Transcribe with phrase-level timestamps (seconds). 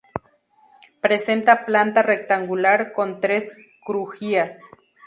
[0.99, 3.53] Presenta planta rectangular con tres
[3.85, 4.59] crujías.